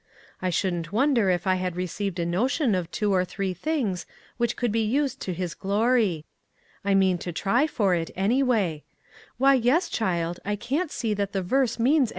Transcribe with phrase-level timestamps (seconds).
[0.41, 4.55] I shouldn't wonder if I had received a notion of two or three things which
[4.55, 6.25] could be used to His glory.
[6.83, 8.83] I mean to try for it, anyway.
[9.37, 12.09] Why, yes, child, I can't see that the verse means SEVERAL STARTLING POINTS.